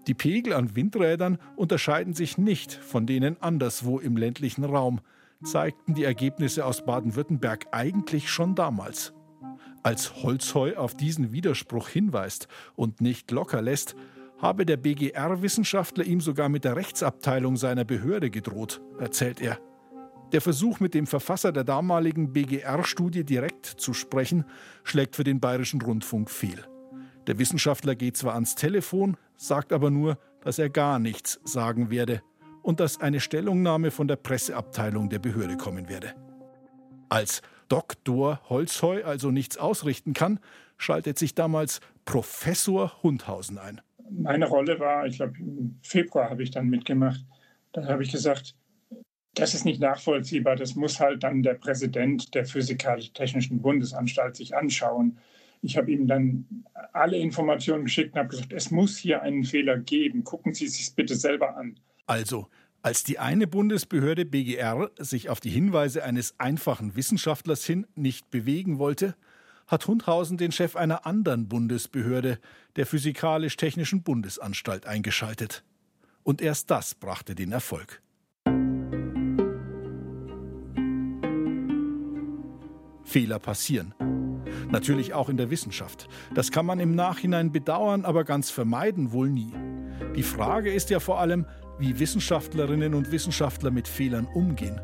[0.08, 5.02] Die Pegel an Windrädern unterscheiden sich nicht von denen anderswo im ländlichen Raum,
[5.44, 9.12] zeigten die Ergebnisse aus Baden-Württemberg eigentlich schon damals.
[9.84, 13.98] Als Holzheu auf diesen Widerspruch hinweist und nicht locker lässt,
[14.42, 19.60] habe der BGR-Wissenschaftler ihm sogar mit der Rechtsabteilung seiner Behörde gedroht, erzählt er.
[20.32, 24.46] Der Versuch, mit dem Verfasser der damaligen BGR-Studie direkt zu sprechen,
[24.84, 26.66] schlägt für den Bayerischen Rundfunk fehl.
[27.28, 32.24] Der Wissenschaftler geht zwar ans Telefon, sagt aber nur, dass er gar nichts sagen werde
[32.64, 36.16] und dass eine Stellungnahme von der Presseabteilung der Behörde kommen werde.
[37.10, 40.39] Als Doktor Holzheu also nichts ausrichten kann,
[40.78, 43.82] schaltet sich damals Professor Hundhausen ein
[44.12, 47.24] meine Rolle war, ich glaube, im Februar habe ich dann mitgemacht.
[47.72, 48.55] Da habe ich gesagt,
[49.34, 50.55] das ist nicht nachvollziehbar.
[50.55, 55.18] Das muss halt dann der Präsident der Physikalisch-Technischen Bundesanstalt sich anschauen.
[55.62, 59.78] Ich habe ihm dann alle Informationen geschickt und habe gesagt, es muss hier einen Fehler
[59.78, 60.24] geben.
[60.24, 61.80] Gucken Sie sich bitte selber an.
[62.07, 62.47] Also,
[62.82, 68.80] als die eine Bundesbehörde BGR sich auf die Hinweise eines einfachen Wissenschaftlers hin nicht bewegen
[68.80, 69.16] wollte,
[69.72, 72.39] hat Hundhausen den Chef einer anderen Bundesbehörde,
[72.76, 75.63] der Physikalisch-Technischen Bundesanstalt, eingeschaltet.
[76.24, 78.01] Und erst das brachte den Erfolg.
[83.03, 83.95] Fehler passieren.
[84.69, 86.07] Natürlich auch in der Wissenschaft.
[86.36, 89.53] Das kann man im Nachhinein bedauern, aber ganz vermeiden wohl nie.
[90.15, 91.45] Die Frage ist ja vor allem,
[91.80, 94.80] wie Wissenschaftlerinnen und Wissenschaftler mit Fehlern umgehen.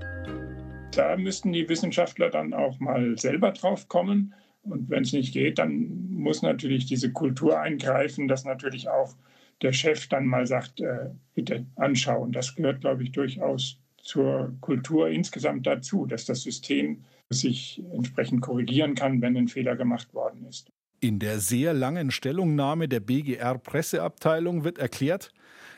[0.91, 4.33] Da müssten die Wissenschaftler dann auch mal selber drauf kommen.
[4.69, 9.15] Und wenn es nicht geht, dann muss natürlich diese Kultur eingreifen, dass natürlich auch
[9.61, 12.31] der Chef dann mal sagt, äh, bitte anschauen.
[12.31, 18.95] Das gehört, glaube ich, durchaus zur Kultur insgesamt dazu, dass das System sich entsprechend korrigieren
[18.95, 20.69] kann, wenn ein Fehler gemacht worden ist.
[20.99, 25.31] In der sehr langen Stellungnahme der BGR Presseabteilung wird erklärt,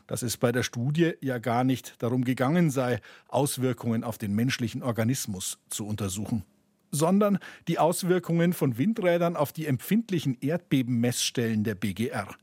[0.07, 4.81] dass es bei der Studie ja gar nicht darum gegangen sei, Auswirkungen auf den menschlichen
[4.81, 6.45] Organismus zu untersuchen,
[6.91, 12.35] sondern die Auswirkungen von Windrädern auf die empfindlichen Erdbebenmessstellen der BGR.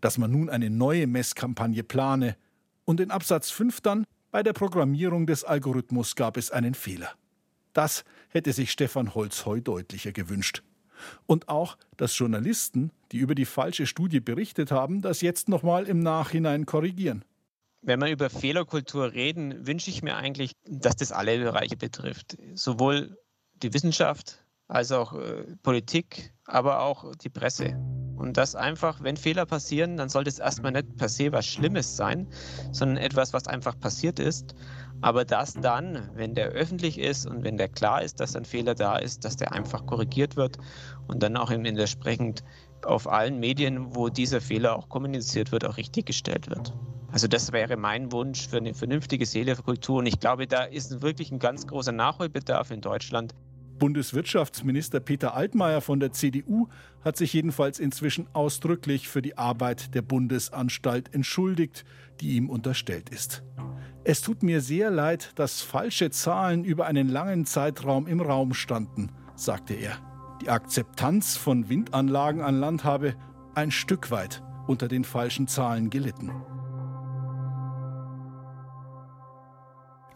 [0.00, 2.36] Dass man nun eine neue Messkampagne plane.
[2.84, 7.12] Und in Absatz 5 dann, bei der Programmierung des Algorithmus gab es einen Fehler.
[7.72, 10.62] Das hätte sich Stefan Holzheu deutlicher gewünscht.
[11.26, 16.00] Und auch, dass Journalisten, die über die falsche Studie berichtet haben, das jetzt nochmal im
[16.00, 17.24] Nachhinein korrigieren.
[17.82, 22.38] Wenn wir über Fehlerkultur reden, wünsche ich mir eigentlich, dass das alle Bereiche betrifft.
[22.54, 23.18] Sowohl
[23.62, 27.76] die Wissenschaft als auch äh, Politik, aber auch die Presse.
[28.16, 31.96] Und dass einfach, wenn Fehler passieren, dann sollte es erstmal nicht per se was Schlimmes
[31.96, 32.28] sein,
[32.70, 34.54] sondern etwas, was einfach passiert ist.
[35.00, 38.74] Aber dass dann, wenn der öffentlich ist und wenn der klar ist, dass ein Fehler
[38.74, 40.58] da ist, dass der einfach korrigiert wird
[41.08, 42.44] und dann auch entsprechend
[42.84, 46.72] auf allen Medien, wo dieser Fehler auch kommuniziert wird, auch richtig gestellt wird.
[47.14, 49.98] Also das wäre mein Wunsch für eine vernünftige Seelekultur.
[49.98, 53.32] Und ich glaube, da ist wirklich ein ganz großer Nachholbedarf in Deutschland.
[53.78, 56.66] Bundeswirtschaftsminister Peter Altmaier von der CDU
[57.04, 61.84] hat sich jedenfalls inzwischen ausdrücklich für die Arbeit der Bundesanstalt entschuldigt,
[62.20, 63.44] die ihm unterstellt ist.
[64.02, 69.12] Es tut mir sehr leid, dass falsche Zahlen über einen langen Zeitraum im Raum standen,
[69.36, 69.98] sagte er.
[70.42, 73.14] Die Akzeptanz von Windanlagen an Land habe
[73.54, 76.32] ein Stück weit unter den falschen Zahlen gelitten.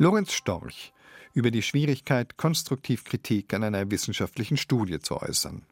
[0.01, 0.93] Lorenz Storch
[1.35, 5.67] über die Schwierigkeit, konstruktiv Kritik an einer wissenschaftlichen Studie zu äußern.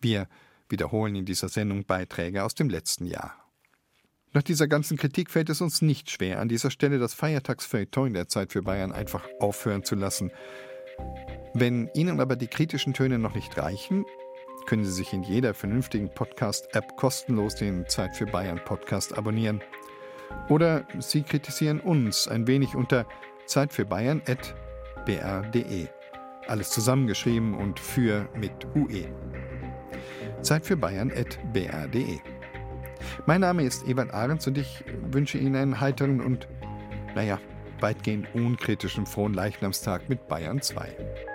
[0.00, 0.28] Wir
[0.68, 3.36] wiederholen in dieser Sendung Beiträge aus dem letzten Jahr.
[4.32, 8.26] Nach dieser ganzen Kritik fällt es uns nicht schwer, an dieser Stelle das Feiertagsfeuilleton der
[8.26, 10.32] Zeit für Bayern einfach aufhören zu lassen.
[11.54, 14.04] Wenn Ihnen aber die kritischen Töne noch nicht reichen,
[14.66, 19.62] können Sie sich in jeder vernünftigen Podcast-App kostenlos den Zeit für Bayern Podcast abonnieren.
[20.48, 23.06] Oder Sie kritisieren uns ein wenig unter
[23.46, 25.86] zeitfürbayern.br.de.
[26.48, 29.06] Alles zusammengeschrieben und für mit UE.
[30.42, 32.18] Zeit für Bayern.br.de.
[33.26, 36.48] Mein Name ist Ewald Ahrens und ich wünsche Ihnen einen heiteren und,
[37.14, 37.38] naja,
[37.80, 41.31] weitgehend unkritischen frohen Leichnamstag mit Bayern 2.